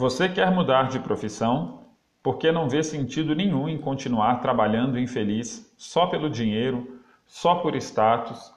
Você 0.00 0.30
quer 0.30 0.50
mudar 0.50 0.84
de 0.84 0.98
profissão 0.98 1.80
porque 2.22 2.50
não 2.50 2.70
vê 2.70 2.82
sentido 2.82 3.34
nenhum 3.34 3.68
em 3.68 3.76
continuar 3.76 4.36
trabalhando 4.36 4.98
infeliz 4.98 5.70
só 5.76 6.06
pelo 6.06 6.30
dinheiro, 6.30 7.02
só 7.26 7.56
por 7.56 7.76
status 7.76 8.50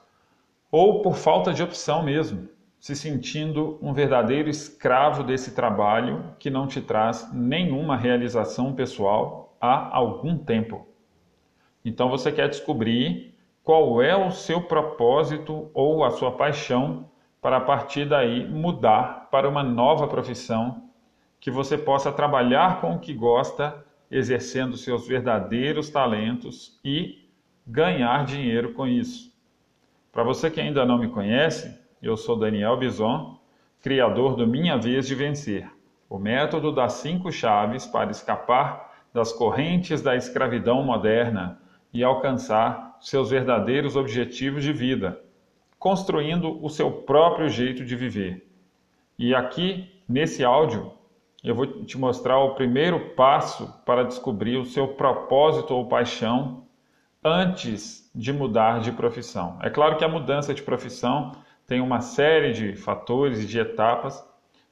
ou 0.72 1.02
por 1.02 1.16
falta 1.16 1.52
de 1.52 1.62
opção 1.62 2.02
mesmo, 2.02 2.48
se 2.80 2.96
sentindo 2.96 3.78
um 3.82 3.92
verdadeiro 3.92 4.48
escravo 4.48 5.22
desse 5.22 5.54
trabalho 5.54 6.34
que 6.38 6.48
não 6.48 6.66
te 6.66 6.80
traz 6.80 7.30
nenhuma 7.30 7.94
realização 7.94 8.72
pessoal 8.72 9.54
há 9.60 9.94
algum 9.94 10.38
tempo. 10.38 10.88
Então 11.84 12.08
você 12.08 12.32
quer 12.32 12.48
descobrir 12.48 13.34
qual 13.62 14.00
é 14.00 14.16
o 14.16 14.30
seu 14.30 14.62
propósito 14.62 15.70
ou 15.74 16.04
a 16.04 16.10
sua 16.10 16.32
paixão 16.32 17.04
para 17.42 17.58
a 17.58 17.60
partir 17.60 18.08
daí 18.08 18.48
mudar 18.48 19.28
para 19.30 19.46
uma 19.46 19.62
nova 19.62 20.08
profissão 20.08 20.83
que 21.44 21.50
você 21.50 21.76
possa 21.76 22.10
trabalhar 22.10 22.80
com 22.80 22.94
o 22.94 22.98
que 22.98 23.12
gosta, 23.12 23.84
exercendo 24.10 24.78
seus 24.78 25.06
verdadeiros 25.06 25.90
talentos 25.90 26.80
e 26.82 27.28
ganhar 27.66 28.24
dinheiro 28.24 28.72
com 28.72 28.86
isso. 28.86 29.30
Para 30.10 30.22
você 30.22 30.50
que 30.50 30.58
ainda 30.58 30.86
não 30.86 30.96
me 30.96 31.10
conhece, 31.10 31.78
eu 32.00 32.16
sou 32.16 32.34
Daniel 32.34 32.78
Bison, 32.78 33.38
criador 33.82 34.36
do 34.36 34.46
Minha 34.46 34.78
Vez 34.78 35.06
de 35.06 35.14
Vencer, 35.14 35.70
o 36.08 36.18
método 36.18 36.72
das 36.72 36.94
cinco 36.94 37.30
chaves 37.30 37.84
para 37.84 38.10
escapar 38.10 39.04
das 39.12 39.30
correntes 39.30 40.00
da 40.00 40.16
escravidão 40.16 40.82
moderna 40.82 41.60
e 41.92 42.02
alcançar 42.02 42.96
seus 43.02 43.28
verdadeiros 43.28 43.96
objetivos 43.96 44.64
de 44.64 44.72
vida, 44.72 45.20
construindo 45.78 46.64
o 46.64 46.70
seu 46.70 46.90
próprio 46.90 47.50
jeito 47.50 47.84
de 47.84 47.94
viver. 47.94 48.48
E 49.18 49.34
aqui, 49.34 49.92
nesse 50.08 50.42
áudio, 50.42 50.90
eu 51.44 51.54
vou 51.54 51.66
te 51.66 51.98
mostrar 51.98 52.38
o 52.38 52.54
primeiro 52.54 53.10
passo 53.10 53.70
para 53.84 54.02
descobrir 54.02 54.56
o 54.56 54.64
seu 54.64 54.88
propósito 54.88 55.74
ou 55.74 55.86
paixão 55.86 56.64
antes 57.22 58.10
de 58.14 58.32
mudar 58.32 58.80
de 58.80 58.90
profissão. 58.90 59.58
É 59.62 59.68
claro 59.68 59.98
que 59.98 60.04
a 60.04 60.08
mudança 60.08 60.54
de 60.54 60.62
profissão 60.62 61.32
tem 61.66 61.82
uma 61.82 62.00
série 62.00 62.52
de 62.52 62.76
fatores 62.76 63.42
e 63.42 63.46
de 63.46 63.58
etapas, 63.58 64.24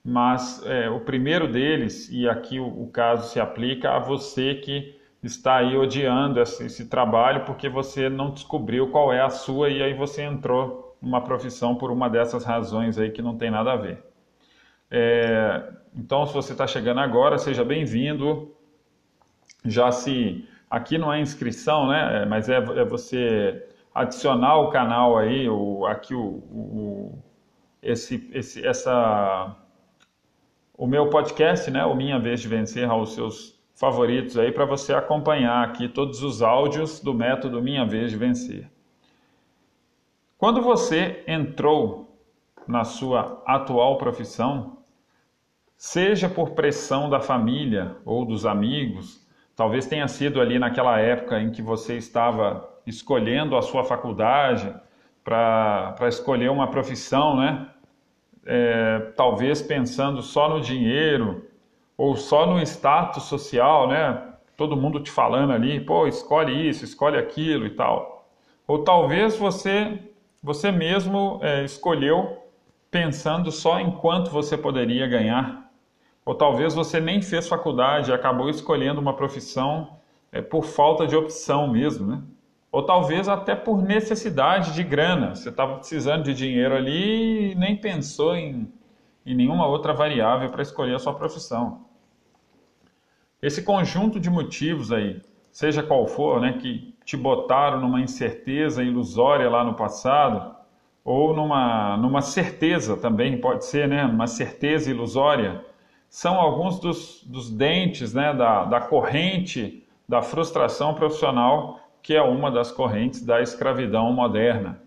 mas 0.02 0.64
é, 0.66 0.88
o 0.88 1.00
primeiro 1.00 1.47
deles, 1.47 2.08
e 2.10 2.27
aqui 2.27 2.58
o, 2.58 2.66
o 2.66 2.88
caso 2.88 3.30
se 3.30 3.38
aplica 3.38 3.94
a 3.94 3.98
você 3.98 4.54
que 4.54 4.98
está 5.22 5.56
aí 5.56 5.77
odiando 5.77 6.41
esse, 6.41 6.64
esse, 6.64 6.88
trabalho 6.88 7.44
porque 7.44 7.69
você 7.69 8.08
não 8.08 8.30
descobriu 8.30 8.91
qual 8.91 9.12
é 9.12 9.20
a 9.20 9.30
sua 9.30 9.69
e 9.69 9.82
aí 9.82 9.94
você 9.94 10.22
entrou 10.22 10.97
numa 11.00 11.20
profissão 11.20 11.77
por 11.77 11.91
uma 11.91 12.08
dessas 12.08 12.44
razões 12.44 12.98
aí 12.98 13.10
que 13.10 13.22
não 13.22 13.36
tem 13.36 13.50
nada 13.50 13.72
a 13.72 13.77
ver. 13.77 14.11
É, 14.94 15.72
então, 15.96 16.26
se 16.26 16.34
você 16.34 16.52
está 16.52 16.66
chegando 16.66 17.00
agora, 17.00 17.38
seja 17.38 17.64
bem-vindo. 17.64 18.54
Já 19.64 19.90
se 19.90 20.46
aqui 20.68 20.98
não 20.98 21.10
é 21.10 21.18
inscrição, 21.18 21.88
né? 21.88 22.22
É, 22.22 22.26
mas 22.26 22.50
é, 22.50 22.56
é 22.56 22.84
você 22.84 23.66
adicionar 23.94 24.58
o 24.58 24.68
canal 24.68 25.16
aí, 25.16 25.48
o, 25.48 25.86
aqui 25.86 26.14
o, 26.14 26.20
o 26.20 27.18
esse, 27.82 28.28
esse, 28.34 28.66
essa 28.66 29.56
o 30.76 30.86
meu 30.86 31.08
podcast, 31.08 31.70
né? 31.70 31.86
O 31.86 31.94
Minha 31.94 32.18
Vez 32.18 32.40
de 32.40 32.48
Vencer 32.48 32.88
aos 32.90 33.14
seus 33.14 33.58
favoritos 33.74 34.36
aí 34.36 34.52
para 34.52 34.66
você 34.66 34.92
acompanhar 34.92 35.64
aqui 35.64 35.88
todos 35.88 36.22
os 36.22 36.42
áudios 36.42 37.00
do 37.00 37.14
método 37.14 37.62
Minha 37.62 37.86
Vez 37.86 38.10
de 38.10 38.18
Vencer. 38.18 38.70
Quando 40.36 40.60
você 40.60 41.24
entrou 41.26 42.14
na 42.66 42.84
sua 42.84 43.42
atual 43.46 43.96
profissão, 43.96 44.81
seja 45.83 46.28
por 46.28 46.50
pressão 46.50 47.11
da 47.11 47.19
família 47.19 47.97
ou 48.05 48.25
dos 48.25 48.47
amigos, 48.47 49.27
talvez 49.56 49.84
tenha 49.84 50.06
sido 50.06 50.41
ali 50.41 50.56
naquela 50.56 51.00
época 51.00 51.41
em 51.41 51.50
que 51.50 51.61
você 51.61 51.97
estava 51.97 52.72
escolhendo 52.86 53.56
a 53.56 53.62
sua 53.62 53.82
faculdade 53.82 54.72
para 55.25 55.97
escolher 56.03 56.53
uma 56.53 56.69
profissão, 56.69 57.37
né? 57.37 57.66
É, 58.47 59.12
talvez 59.16 59.60
pensando 59.60 60.22
só 60.22 60.48
no 60.48 60.60
dinheiro 60.60 61.50
ou 61.97 62.14
só 62.14 62.47
no 62.47 62.60
status 62.62 63.25
social, 63.25 63.88
né? 63.88 64.22
Todo 64.56 64.76
mundo 64.76 65.00
te 65.00 65.10
falando 65.10 65.53
ali, 65.53 65.81
pô, 65.81 66.06
escolhe 66.06 66.69
isso, 66.69 66.84
escolhe 66.84 67.19
aquilo 67.19 67.66
e 67.66 67.70
tal. 67.70 68.31
Ou 68.69 68.84
talvez 68.84 69.37
você 69.37 69.99
você 70.41 70.70
mesmo 70.70 71.41
é, 71.43 71.64
escolheu 71.64 72.38
pensando 72.88 73.50
só 73.50 73.81
em 73.81 73.91
quanto 73.91 74.31
você 74.31 74.56
poderia 74.56 75.09
ganhar. 75.09 75.72
Ou 76.25 76.34
talvez 76.34 76.75
você 76.75 77.00
nem 77.00 77.21
fez 77.21 77.49
faculdade 77.49 78.10
e 78.10 78.15
acabou 78.15 78.49
escolhendo 78.49 79.00
uma 79.00 79.15
profissão 79.15 79.97
é, 80.31 80.41
por 80.41 80.65
falta 80.65 81.06
de 81.06 81.16
opção 81.16 81.69
mesmo, 81.69 82.06
né? 82.06 82.22
Ou 82.71 82.83
talvez 82.83 83.28
até 83.28 83.55
por 83.55 83.83
necessidade 83.83 84.72
de 84.72 84.82
grana. 84.82 85.34
Você 85.34 85.50
estava 85.50 85.77
precisando 85.77 86.25
de 86.25 86.32
dinheiro 86.32 86.75
ali 86.75 87.53
e 87.53 87.55
nem 87.55 87.77
pensou 87.77 88.34
em, 88.34 88.72
em 89.27 89.34
nenhuma 89.34 89.66
outra 89.66 89.93
variável 89.93 90.49
para 90.49 90.62
escolher 90.62 90.94
a 90.94 90.99
sua 90.99 91.12
profissão. 91.12 91.84
Esse 93.43 93.62
conjunto 93.62 94.19
de 94.19 94.31
motivos 94.31 94.91
aí, 94.91 95.21
seja 95.50 95.82
qual 95.82 96.06
for, 96.06 96.41
né, 96.41 96.55
que 96.55 96.94
te 97.05 97.16
botaram 97.16 97.81
numa 97.81 98.00
incerteza 98.00 98.82
ilusória 98.82 99.50
lá 99.50 99.65
no 99.65 99.75
passado, 99.75 100.55
ou 101.05 101.34
numa, 101.34 101.97
numa 101.97 102.22
certeza 102.22 102.97
também, 102.97 103.38
pode 103.38 103.65
ser, 103.65 103.88
né, 103.88 104.05
uma 104.05 104.28
certeza 104.28 104.91
ilusória, 104.91 105.62
são 106.12 106.39
alguns 106.39 106.78
dos, 106.78 107.25
dos 107.25 107.50
dentes 107.50 108.12
né, 108.12 108.34
da, 108.34 108.67
da 108.67 108.81
corrente 108.83 109.83
da 110.06 110.21
frustração 110.21 110.93
profissional, 110.93 111.81
que 112.03 112.15
é 112.15 112.21
uma 112.21 112.50
das 112.50 112.71
correntes 112.71 113.25
da 113.25 113.41
escravidão 113.41 114.12
moderna. 114.12 114.78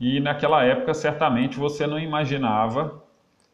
E 0.00 0.20
naquela 0.20 0.64
época, 0.64 0.94
certamente, 0.94 1.58
você 1.58 1.86
não 1.86 1.98
imaginava 1.98 3.04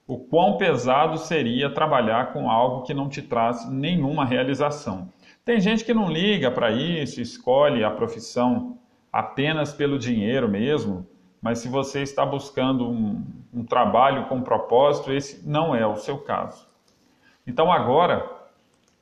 o 0.07 0.19
quão 0.19 0.57
pesado 0.57 1.19
seria 1.19 1.69
trabalhar 1.69 2.33
com 2.33 2.49
algo 2.49 2.85
que 2.85 2.95
não 2.95 3.09
te 3.09 3.23
traz 3.23 3.69
nenhuma 3.69 4.25
realização. 4.25 5.09
Tem 5.45 5.61
gente 5.61 5.85
que 5.85 5.93
não 5.93 6.09
liga 6.09 6.49
para 6.49 6.71
isso, 6.71 7.21
escolhe 7.21 7.83
a 7.83 7.91
profissão 7.91 8.79
apenas 9.13 9.73
pelo 9.73 9.99
dinheiro 9.99 10.49
mesmo, 10.49 11.05
mas 11.43 11.59
se 11.59 11.69
você 11.69 12.03
está 12.03 12.25
buscando 12.25 12.89
um, 12.89 13.21
um 13.53 13.65
trabalho 13.65 14.27
com 14.27 14.43
propósito, 14.43 15.13
esse 15.13 15.45
não 15.49 15.75
é 15.75 15.85
o 15.85 15.97
seu 15.97 16.19
caso. 16.19 16.70
Então 17.47 17.71
agora 17.73 18.29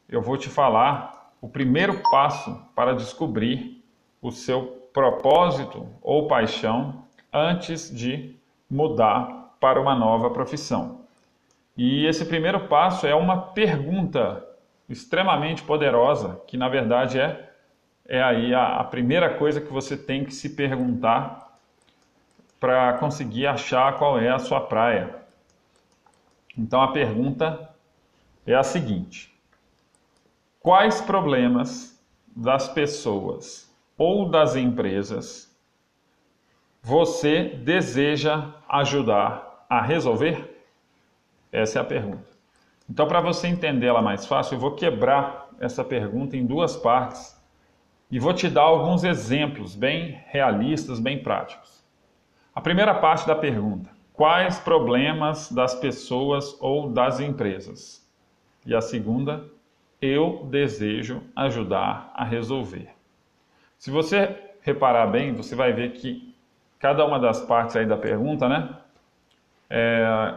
eu 0.08 0.22
vou 0.22 0.36
te 0.36 0.48
falar 0.48 1.32
o 1.40 1.48
primeiro 1.48 2.00
passo 2.10 2.60
para 2.74 2.94
descobrir 2.94 3.84
o 4.20 4.30
seu 4.30 4.90
propósito 4.92 5.86
ou 6.02 6.26
paixão 6.26 7.04
antes 7.32 7.94
de 7.94 8.34
mudar 8.70 9.54
para 9.60 9.80
uma 9.80 9.94
nova 9.94 10.30
profissão. 10.30 11.02
E 11.76 12.06
esse 12.06 12.24
primeiro 12.24 12.66
passo 12.66 13.06
é 13.06 13.14
uma 13.14 13.40
pergunta 13.40 14.44
extremamente 14.88 15.62
poderosa, 15.62 16.40
que 16.46 16.56
na 16.56 16.68
verdade 16.68 17.20
é, 17.20 17.50
é 18.06 18.22
aí 18.22 18.54
a, 18.54 18.78
a 18.78 18.84
primeira 18.84 19.34
coisa 19.34 19.60
que 19.60 19.72
você 19.72 19.96
tem 19.96 20.24
que 20.24 20.34
se 20.34 20.50
perguntar 20.50 21.58
para 22.58 22.94
conseguir 22.94 23.46
achar 23.46 23.96
qual 23.96 24.18
é 24.18 24.30
a 24.30 24.38
sua 24.38 24.60
praia. 24.60 25.14
Então 26.56 26.82
a 26.82 26.88
pergunta 26.88 27.67
é 28.52 28.56
a 28.56 28.62
seguinte: 28.62 29.32
quais 30.60 31.00
problemas 31.00 32.02
das 32.34 32.68
pessoas 32.68 33.70
ou 33.96 34.28
das 34.28 34.56
empresas 34.56 35.54
você 36.82 37.44
deseja 37.44 38.54
ajudar 38.68 39.66
a 39.68 39.82
resolver? 39.82 40.62
Essa 41.52 41.78
é 41.78 41.82
a 41.82 41.84
pergunta. 41.84 42.28
Então, 42.88 43.06
para 43.06 43.20
você 43.20 43.48
entender 43.48 43.86
ela 43.86 44.00
mais 44.00 44.24
fácil, 44.24 44.54
eu 44.54 44.60
vou 44.60 44.74
quebrar 44.74 45.50
essa 45.60 45.84
pergunta 45.84 46.36
em 46.36 46.46
duas 46.46 46.76
partes 46.76 47.36
e 48.10 48.18
vou 48.18 48.32
te 48.32 48.48
dar 48.48 48.62
alguns 48.62 49.04
exemplos 49.04 49.74
bem 49.74 50.22
realistas, 50.28 50.98
bem 50.98 51.22
práticos. 51.22 51.84
A 52.54 52.60
primeira 52.60 52.94
parte 52.94 53.26
da 53.26 53.34
pergunta: 53.34 53.90
quais 54.14 54.58
problemas 54.58 55.52
das 55.52 55.74
pessoas 55.74 56.56
ou 56.60 56.90
das 56.90 57.20
empresas? 57.20 58.07
E 58.68 58.74
a 58.74 58.82
segunda, 58.82 59.46
eu 59.98 60.46
desejo 60.50 61.22
ajudar 61.34 62.12
a 62.14 62.22
resolver. 62.22 62.90
Se 63.78 63.90
você 63.90 64.36
reparar 64.60 65.06
bem, 65.06 65.34
você 65.34 65.56
vai 65.56 65.72
ver 65.72 65.92
que 65.92 66.34
cada 66.78 67.02
uma 67.06 67.18
das 67.18 67.40
partes 67.40 67.76
aí 67.76 67.86
da 67.86 67.96
pergunta, 67.96 68.46
né, 68.46 68.76
é, 69.70 70.34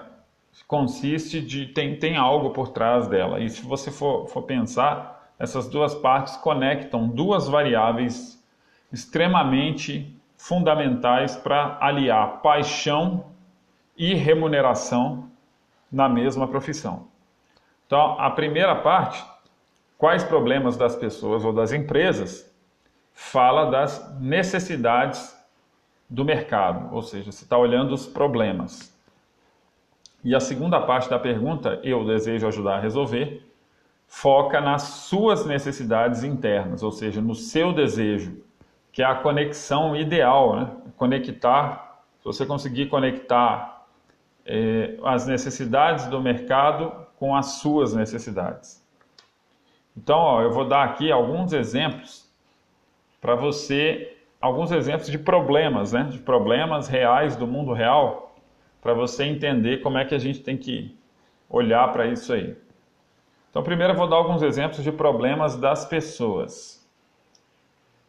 consiste 0.65 1.41
de 1.41 1.65
tem, 1.65 1.97
tem 1.97 2.15
algo 2.15 2.51
por 2.51 2.69
trás 2.69 3.05
dela. 3.05 3.41
E 3.41 3.49
se 3.49 3.63
você 3.63 3.91
for, 3.91 4.29
for 4.29 4.43
pensar, 4.43 5.29
essas 5.37 5.67
duas 5.67 5.93
partes 5.93 6.37
conectam 6.37 7.09
duas 7.09 7.49
variáveis 7.49 8.41
extremamente 8.93 10.15
fundamentais 10.37 11.35
para 11.35 11.77
aliar 11.81 12.41
paixão 12.41 13.25
e 13.97 14.13
remuneração 14.13 15.29
na 15.91 16.07
mesma 16.07 16.47
profissão. 16.47 17.10
Então, 17.91 18.15
a 18.17 18.29
primeira 18.29 18.73
parte, 18.73 19.21
quais 19.97 20.23
problemas 20.23 20.77
das 20.77 20.95
pessoas 20.95 21.43
ou 21.43 21.51
das 21.51 21.73
empresas, 21.73 22.49
fala 23.13 23.69
das 23.69 24.17
necessidades 24.17 25.37
do 26.09 26.23
mercado, 26.23 26.95
ou 26.95 27.01
seja, 27.01 27.29
você 27.29 27.43
está 27.43 27.57
olhando 27.57 27.93
os 27.93 28.07
problemas. 28.07 28.97
E 30.23 30.33
a 30.33 30.39
segunda 30.39 30.79
parte 30.79 31.09
da 31.09 31.19
pergunta, 31.19 31.81
eu 31.83 32.05
desejo 32.05 32.47
ajudar 32.47 32.77
a 32.77 32.79
resolver, 32.79 33.45
foca 34.07 34.61
nas 34.61 34.83
suas 34.83 35.45
necessidades 35.45 36.23
internas, 36.23 36.83
ou 36.83 36.93
seja, 36.93 37.19
no 37.19 37.35
seu 37.35 37.73
desejo, 37.73 38.41
que 38.93 39.03
é 39.03 39.05
a 39.05 39.15
conexão 39.15 39.97
ideal, 39.97 40.55
né? 40.55 40.71
conectar, 40.95 42.03
se 42.19 42.23
você 42.23 42.45
conseguir 42.45 42.85
conectar 42.85 43.85
eh, 44.45 44.97
as 45.03 45.27
necessidades 45.27 46.05
do 46.05 46.21
mercado 46.21 47.00
com 47.21 47.35
as 47.35 47.59
suas 47.59 47.93
necessidades. 47.93 48.83
Então, 49.95 50.17
ó, 50.17 50.41
eu 50.41 50.51
vou 50.51 50.67
dar 50.67 50.83
aqui 50.83 51.11
alguns 51.11 51.53
exemplos 51.53 52.27
para 53.21 53.35
você, 53.35 54.17
alguns 54.41 54.71
exemplos 54.71 55.07
de 55.07 55.19
problemas, 55.19 55.93
né? 55.93 56.05
de 56.05 56.17
problemas 56.17 56.87
reais 56.87 57.35
do 57.35 57.45
mundo 57.45 57.73
real, 57.73 58.35
para 58.81 58.95
você 58.95 59.25
entender 59.25 59.83
como 59.83 59.99
é 59.99 60.03
que 60.03 60.15
a 60.15 60.17
gente 60.17 60.39
tem 60.39 60.57
que 60.57 60.97
olhar 61.47 61.91
para 61.91 62.07
isso 62.07 62.33
aí. 62.33 62.57
Então, 63.51 63.61
primeiro 63.61 63.93
eu 63.93 63.97
vou 63.97 64.09
dar 64.09 64.15
alguns 64.15 64.41
exemplos 64.41 64.83
de 64.83 64.91
problemas 64.91 65.55
das 65.55 65.85
pessoas. 65.85 66.83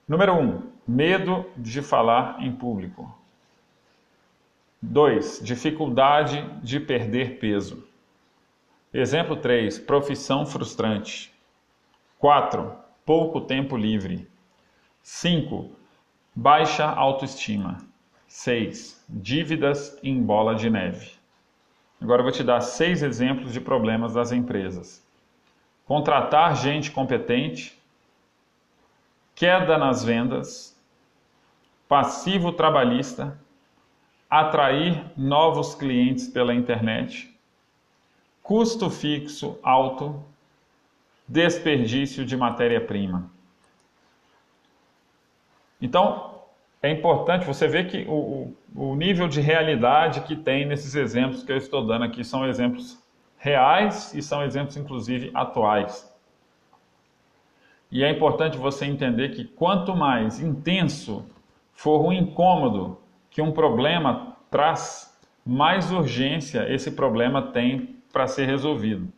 Número 0.08 0.32
1, 0.32 0.40
um, 0.40 0.62
medo 0.88 1.44
de 1.54 1.82
falar 1.82 2.38
em 2.40 2.50
público. 2.50 3.14
2. 4.80 5.40
Dificuldade 5.42 6.42
de 6.62 6.80
perder 6.80 7.38
peso. 7.38 7.91
Exemplo 8.92 9.36
3. 9.36 9.78
Profissão 9.80 10.44
frustrante. 10.44 11.32
4. 12.18 12.74
Pouco 13.04 13.40
tempo 13.40 13.76
livre. 13.76 14.28
5. 15.02 15.70
Baixa 16.34 16.86
autoestima. 16.86 17.78
6. 18.26 19.04
Dívidas 19.08 19.98
em 20.02 20.22
bola 20.22 20.54
de 20.54 20.70
neve. 20.70 21.12
Agora 22.00 22.20
eu 22.20 22.24
vou 22.24 22.32
te 22.32 22.42
dar 22.42 22.60
seis 22.60 23.02
exemplos 23.02 23.52
de 23.52 23.60
problemas 23.60 24.14
das 24.14 24.32
empresas 24.32 25.02
contratar 25.84 26.56
gente 26.56 26.90
competente, 26.90 27.78
queda 29.34 29.76
nas 29.76 30.04
vendas, 30.04 30.74
passivo 31.88 32.52
trabalhista, 32.52 33.38
atrair 34.30 35.04
novos 35.16 35.74
clientes 35.74 36.28
pela 36.28 36.54
internet, 36.54 37.31
custo 38.42 38.90
fixo 38.90 39.58
alto, 39.62 40.22
desperdício 41.26 42.24
de 42.24 42.36
matéria-prima. 42.36 43.30
Então, 45.80 46.42
é 46.82 46.90
importante 46.90 47.46
você 47.46 47.68
ver 47.68 47.88
que 47.88 48.04
o, 48.08 48.52
o, 48.74 48.94
nível 48.96 49.28
de 49.28 49.40
realidade 49.40 50.22
que 50.22 50.34
tem 50.34 50.66
nesses 50.66 50.94
exemplos 50.94 51.42
que 51.42 51.52
eu 51.52 51.56
estou 51.56 51.86
dando 51.86 52.04
aqui 52.04 52.24
são 52.24 52.46
exemplos 52.46 52.98
reais 53.38 54.12
e 54.14 54.22
são 54.22 54.44
exemplos, 54.44 54.76
inclusive, 54.76 55.30
atuais. 55.32 56.12
E 57.90 58.02
é 58.02 58.10
importante 58.10 58.56
você 58.56 58.84
entender 58.84 59.30
que 59.30 59.44
quanto 59.44 59.94
mais 59.94 60.40
intenso 60.40 61.24
for 61.72 62.04
o 62.04 62.12
incômodo 62.12 62.98
que 63.30 63.42
um 63.42 63.52
problema 63.52 64.36
traz, 64.50 65.16
mais 65.44 65.90
urgência 65.90 66.72
esse 66.72 66.90
problema 66.90 67.42
tem 67.42 68.01
para 68.12 68.26
ser 68.26 68.46
resolvido. 68.46 69.08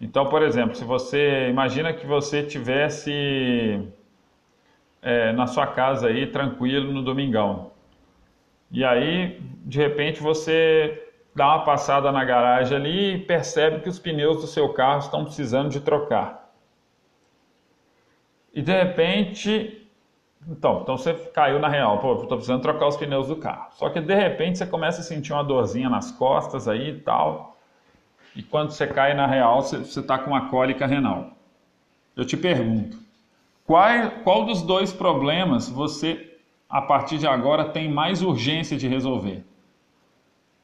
Então, 0.00 0.28
por 0.28 0.42
exemplo, 0.42 0.74
se 0.74 0.84
você 0.84 1.48
imagina 1.48 1.92
que 1.92 2.06
você 2.06 2.42
tivesse 2.42 3.82
é, 5.02 5.32
na 5.32 5.46
sua 5.46 5.66
casa 5.66 6.08
aí 6.08 6.26
tranquilo 6.26 6.92
no 6.92 7.02
domingão, 7.02 7.72
e 8.70 8.84
aí 8.84 9.40
de 9.64 9.78
repente 9.78 10.22
você 10.22 11.02
dá 11.34 11.48
uma 11.48 11.64
passada 11.64 12.12
na 12.12 12.24
garagem 12.24 12.76
ali 12.76 13.14
e 13.14 13.18
percebe 13.18 13.80
que 13.80 13.88
os 13.88 13.98
pneus 13.98 14.40
do 14.40 14.46
seu 14.46 14.72
carro 14.72 15.00
estão 15.00 15.24
precisando 15.24 15.70
de 15.70 15.80
trocar. 15.80 16.46
E 18.54 18.62
de 18.62 18.72
repente, 18.72 19.86
então, 20.48 20.80
então 20.82 20.96
você 20.96 21.12
caiu 21.12 21.58
na 21.58 21.68
real, 21.68 21.98
pô, 21.98 22.14
estou 22.14 22.28
precisando 22.28 22.62
trocar 22.62 22.86
os 22.86 22.96
pneus 22.96 23.28
do 23.28 23.36
carro. 23.36 23.68
Só 23.72 23.90
que 23.90 24.00
de 24.00 24.14
repente 24.14 24.58
você 24.58 24.66
começa 24.66 25.00
a 25.00 25.04
sentir 25.04 25.32
uma 25.32 25.44
dorzinha 25.44 25.90
nas 25.90 26.10
costas 26.10 26.66
aí 26.66 26.90
e 26.90 27.00
tal. 27.00 27.55
E 28.36 28.42
quando 28.42 28.70
você 28.70 28.86
cai 28.86 29.14
na 29.14 29.26
real, 29.26 29.62
você 29.62 29.78
está 29.78 30.18
com 30.18 30.30
uma 30.30 30.48
cólica 30.48 30.86
renal. 30.86 31.30
Eu 32.14 32.24
te 32.24 32.36
pergunto, 32.36 32.98
qual, 33.64 34.10
qual 34.22 34.44
dos 34.44 34.62
dois 34.62 34.92
problemas 34.92 35.68
você, 35.68 36.38
a 36.68 36.80
partir 36.80 37.18
de 37.18 37.26
agora, 37.26 37.64
tem 37.64 37.90
mais 37.90 38.22
urgência 38.22 38.76
de 38.76 38.86
resolver? 38.86 39.44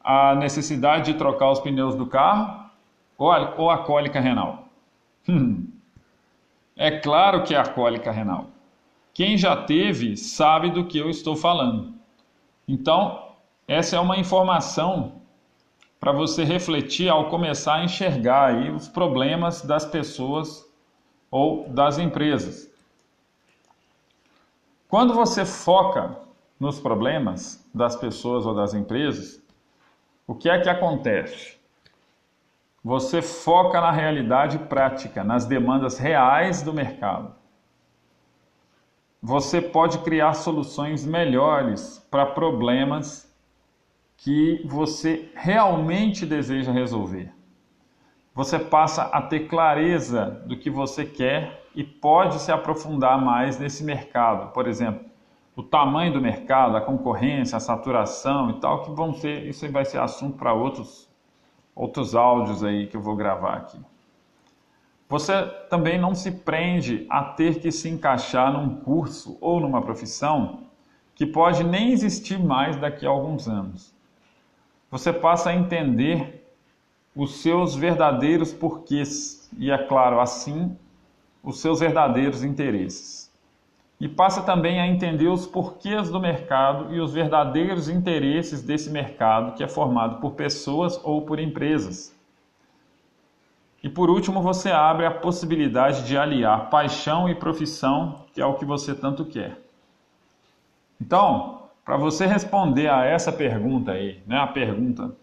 a 0.03 0.35
necessidade 0.35 1.13
de 1.13 1.19
trocar 1.19 1.51
os 1.51 1.61
pneus 1.61 1.95
do 1.95 2.07
carro 2.07 2.71
ou 3.17 3.31
a, 3.31 3.55
ou 3.57 3.71
a 3.71 3.79
cólica 3.79 4.21
renal? 4.21 4.69
Hum. 5.29 5.69
É 6.77 6.91
claro 6.99 7.45
que 7.45 7.55
é 7.55 7.59
a 7.59 7.67
cólica 7.67 8.11
renal. 8.11 8.47
Quem 9.15 9.37
já 9.37 9.55
teve 9.55 10.17
sabe 10.17 10.71
do 10.71 10.87
que 10.87 10.99
eu 10.99 11.09
estou 11.09 11.37
falando. 11.37 11.93
Então, 12.67 13.29
essa 13.69 13.97
é 13.97 14.01
uma 14.01 14.17
informação 14.17 15.22
para 16.03 16.11
você 16.11 16.43
refletir 16.43 17.09
ao 17.09 17.31
começar 17.31 17.75
a 17.75 17.85
enxergar 17.85 18.47
aí 18.47 18.73
os 18.73 18.89
problemas 18.89 19.63
das 19.63 19.85
pessoas 19.87 20.69
ou 21.31 21.69
das 21.69 21.97
empresas. 21.97 22.69
Quando 24.89 25.15
você 25.15 25.45
foca 25.45 26.17
nos 26.59 26.81
problemas 26.81 27.65
das 27.73 27.95
pessoas 27.95 28.45
ou 28.45 28.53
das 28.53 28.75
empresas, 28.75 29.41
o 30.27 30.35
que 30.35 30.51
é 30.51 30.61
que 30.61 30.69
acontece? 30.69 31.57
Você 32.83 33.23
foca 33.23 33.81
na 33.81 33.93
realidade 33.93 34.59
prática, 34.59 35.23
nas 35.23 35.45
demandas 35.45 35.99
reais 35.99 36.63
do 36.63 36.75
mercado. 36.75 37.33
Você 39.23 39.63
pode 39.63 39.99
criar 39.99 40.35
soluções 40.35 41.07
melhores 41.07 42.05
para 42.11 42.27
problemas 42.27 43.32
que 44.23 44.63
você 44.65 45.29
realmente 45.35 46.25
deseja 46.25 46.71
resolver. 46.71 47.35
Você 48.33 48.57
passa 48.57 49.03
a 49.03 49.21
ter 49.21 49.49
clareza 49.49 50.45
do 50.47 50.57
que 50.57 50.71
você 50.71 51.05
quer 51.05 51.67
e 51.75 51.83
pode 51.83 52.39
se 52.39 52.53
aprofundar 52.53 53.21
mais 53.21 53.59
nesse 53.59 53.83
mercado. 53.83 54.53
Por 54.53 54.69
exemplo, 54.69 55.05
o 55.57 55.63
tamanho 55.63 56.13
do 56.13 56.21
mercado, 56.21 56.77
a 56.77 56.81
concorrência, 56.81 57.57
a 57.57 57.61
saturação 57.61 58.51
e 58.51 58.61
tal, 58.61 58.85
que 58.85 58.93
vão 58.93 59.13
ser, 59.13 59.45
isso 59.45 59.69
vai 59.73 59.85
ser 59.85 59.99
assunto 59.99 60.39
para 60.39 60.55
outros, 60.55 61.11
outros 61.75 62.15
áudios 62.15 62.63
aí 62.63 62.87
que 62.87 62.97
eu 62.97 63.03
vou 63.03 63.17
gravar 63.17 63.55
aqui. 63.55 63.81
Você 65.09 65.43
também 65.69 66.01
não 66.01 66.15
se 66.15 66.31
prende 66.31 67.09
a 67.11 67.25
ter 67.25 67.59
que 67.59 67.73
se 67.73 67.89
encaixar 67.89 68.53
num 68.53 68.77
curso 68.77 69.37
ou 69.41 69.59
numa 69.59 69.83
profissão 69.83 70.61
que 71.13 71.27
pode 71.27 71.65
nem 71.65 71.91
existir 71.91 72.39
mais 72.39 72.77
daqui 72.77 73.05
a 73.05 73.11
alguns 73.11 73.49
anos. 73.49 73.93
Você 74.93 75.13
passa 75.13 75.51
a 75.51 75.55
entender 75.55 76.47
os 77.17 77.43
seus 77.43 77.75
verdadeiros 77.75 78.53
porquês 78.53 79.51
e, 79.59 79.71
é 79.71 79.79
claro, 79.79 80.21
assim, 80.21 80.77
os 81.43 81.61
seus 81.61 81.81
verdadeiros 81.81 82.45
interesses 82.45 83.33
e 84.03 84.09
passa 84.09 84.43
também 84.43 84.81
a 84.81 84.87
entender 84.87 85.29
os 85.29 85.47
porquês 85.47 86.11
do 86.11 86.19
mercado 86.19 86.93
e 86.93 87.01
os 87.01 87.13
verdadeiros 87.13 87.89
interesses 87.89 88.61
desse 88.61 88.91
mercado 88.91 89.55
que 89.55 89.63
é 89.63 89.69
formado 89.69 90.21
por 90.21 90.33
pessoas 90.33 91.01
ou 91.05 91.23
por 91.23 91.39
empresas. 91.39 92.13
E 93.81 93.89
por 93.89 94.11
último, 94.11 94.43
você 94.43 94.73
abre 94.73 95.07
a 95.07 95.11
possibilidade 95.11 96.05
de 96.05 96.19
aliar 96.19 96.69
paixão 96.69 97.29
e 97.29 97.35
profissão, 97.35 98.27
que 98.35 98.41
é 98.41 98.45
o 98.45 98.55
que 98.55 98.65
você 98.65 98.93
tanto 98.93 99.25
quer. 99.25 99.57
Então, 101.01 101.62
para 101.85 101.97
você 101.97 102.27
responder 102.27 102.89
a 102.89 103.05
essa 103.05 103.33
pergunta 103.33 103.93
aí, 103.93 104.23
né, 104.27 104.39
a 104.39 104.47
pergunta 104.47 105.15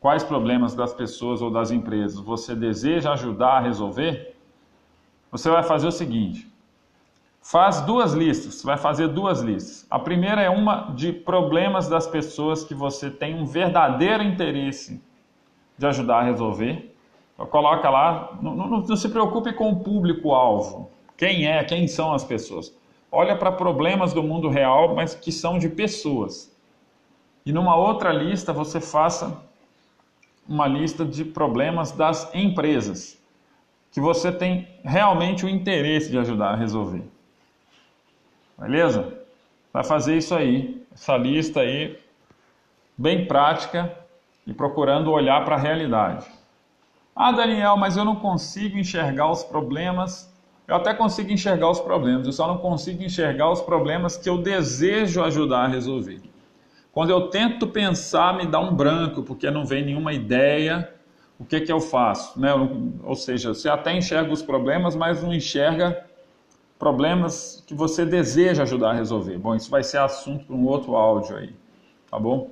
quais 0.00 0.24
problemas 0.24 0.74
das 0.74 0.92
pessoas 0.92 1.42
ou 1.42 1.50
das 1.50 1.70
empresas 1.70 2.18
você 2.18 2.54
deseja 2.54 3.12
ajudar 3.12 3.58
a 3.58 3.60
resolver, 3.60 4.34
você 5.30 5.48
vai 5.50 5.62
fazer 5.62 5.86
o 5.86 5.92
seguinte: 5.92 6.50
Faz 7.42 7.80
duas 7.80 8.12
listas, 8.12 8.62
vai 8.62 8.76
fazer 8.76 9.08
duas 9.08 9.40
listas. 9.40 9.86
A 9.90 9.98
primeira 9.98 10.42
é 10.42 10.50
uma 10.50 10.92
de 10.94 11.12
problemas 11.12 11.88
das 11.88 12.06
pessoas 12.06 12.64
que 12.64 12.74
você 12.74 13.10
tem 13.10 13.34
um 13.34 13.46
verdadeiro 13.46 14.22
interesse 14.22 15.02
de 15.78 15.86
ajudar 15.86 16.18
a 16.18 16.22
resolver. 16.22 16.94
Então, 17.34 17.46
coloca 17.46 17.88
lá, 17.88 18.38
não, 18.42 18.54
não, 18.54 18.68
não 18.68 18.96
se 18.96 19.08
preocupe 19.08 19.54
com 19.54 19.70
o 19.70 19.80
público-alvo. 19.80 20.90
Quem 21.16 21.46
é, 21.46 21.64
quem 21.64 21.88
são 21.88 22.12
as 22.12 22.22
pessoas. 22.22 22.78
Olha 23.12 23.36
para 23.36 23.50
problemas 23.52 24.12
do 24.12 24.22
mundo 24.22 24.48
real, 24.48 24.94
mas 24.94 25.14
que 25.14 25.32
são 25.32 25.58
de 25.58 25.68
pessoas. 25.68 26.54
E 27.44 27.52
numa 27.52 27.74
outra 27.76 28.12
lista 28.12 28.52
você 28.52 28.80
faça 28.80 29.42
uma 30.48 30.66
lista 30.66 31.04
de 31.04 31.24
problemas 31.24 31.92
das 31.92 32.32
empresas. 32.34 33.18
que 33.92 34.00
você 34.00 34.30
tem 34.30 34.68
realmente 34.84 35.44
o 35.44 35.48
interesse 35.48 36.10
de 36.10 36.18
ajudar 36.18 36.50
a 36.52 36.56
resolver. 36.56 37.02
Beleza? 38.56 39.18
Vai 39.72 39.82
fazer 39.82 40.16
isso 40.16 40.34
aí, 40.34 40.86
essa 40.92 41.16
lista 41.16 41.60
aí, 41.60 41.98
bem 42.96 43.26
prática 43.26 43.92
e 44.46 44.52
procurando 44.52 45.10
olhar 45.10 45.44
para 45.44 45.56
a 45.56 45.58
realidade. 45.58 46.26
Ah, 47.16 47.32
Daniel, 47.32 47.76
mas 47.76 47.96
eu 47.96 48.04
não 48.04 48.16
consigo 48.16 48.78
enxergar 48.78 49.30
os 49.30 49.42
problemas. 49.42 50.32
Eu 50.70 50.76
até 50.76 50.94
consigo 50.94 51.32
enxergar 51.32 51.68
os 51.68 51.80
problemas, 51.80 52.24
eu 52.24 52.32
só 52.32 52.46
não 52.46 52.58
consigo 52.58 53.02
enxergar 53.02 53.50
os 53.50 53.60
problemas 53.60 54.16
que 54.16 54.28
eu 54.28 54.38
desejo 54.38 55.20
ajudar 55.20 55.64
a 55.64 55.66
resolver. 55.66 56.20
Quando 56.92 57.10
eu 57.10 57.28
tento 57.28 57.66
pensar, 57.66 58.36
me 58.36 58.46
dá 58.46 58.60
um 58.60 58.72
branco, 58.72 59.24
porque 59.24 59.50
não 59.50 59.66
vem 59.66 59.84
nenhuma 59.84 60.12
ideia. 60.12 60.94
O 61.40 61.44
que, 61.44 61.60
que 61.60 61.72
eu 61.72 61.80
faço? 61.80 62.38
Né? 62.38 62.50
Ou 63.02 63.16
seja, 63.16 63.52
você 63.52 63.68
até 63.68 63.96
enxerga 63.96 64.32
os 64.32 64.42
problemas, 64.42 64.94
mas 64.94 65.20
não 65.20 65.34
enxerga 65.34 66.06
problemas 66.78 67.64
que 67.66 67.74
você 67.74 68.06
deseja 68.06 68.62
ajudar 68.62 68.90
a 68.90 68.94
resolver. 68.94 69.38
Bom, 69.38 69.56
isso 69.56 69.72
vai 69.72 69.82
ser 69.82 69.98
assunto 69.98 70.44
para 70.44 70.54
um 70.54 70.66
outro 70.66 70.94
áudio 70.94 71.36
aí, 71.36 71.52
tá 72.08 72.16
bom? 72.16 72.48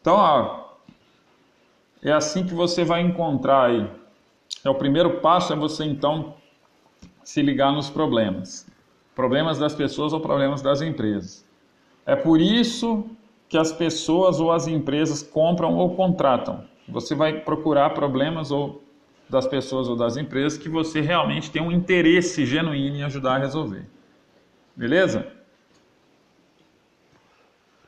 Então, 0.00 0.14
ó, 0.14 0.68
é 2.00 2.12
assim 2.12 2.46
que 2.46 2.54
você 2.54 2.84
vai 2.84 3.00
encontrar 3.00 3.70
aí. 3.70 3.90
É 4.64 4.70
o 4.70 4.74
primeiro 4.76 5.18
passo 5.18 5.52
é 5.52 5.56
você 5.56 5.84
então 5.84 6.38
se 7.30 7.42
ligar 7.42 7.72
nos 7.72 7.88
problemas. 7.88 8.66
Problemas 9.14 9.56
das 9.56 9.72
pessoas 9.72 10.12
ou 10.12 10.18
problemas 10.18 10.62
das 10.62 10.82
empresas. 10.82 11.46
É 12.04 12.16
por 12.16 12.40
isso 12.40 13.06
que 13.48 13.56
as 13.56 13.72
pessoas 13.72 14.40
ou 14.40 14.50
as 14.50 14.66
empresas 14.66 15.22
compram 15.22 15.76
ou 15.76 15.94
contratam. 15.94 16.64
Você 16.88 17.14
vai 17.14 17.38
procurar 17.38 17.90
problemas 17.90 18.50
ou 18.50 18.82
das 19.28 19.46
pessoas 19.46 19.88
ou 19.88 19.94
das 19.94 20.16
empresas 20.16 20.58
que 20.58 20.68
você 20.68 21.00
realmente 21.00 21.52
tem 21.52 21.62
um 21.62 21.70
interesse 21.70 22.44
genuíno 22.44 22.96
em 22.96 23.04
ajudar 23.04 23.36
a 23.36 23.38
resolver. 23.38 23.86
Beleza? 24.74 25.28